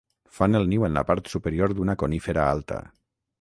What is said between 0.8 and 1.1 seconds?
en la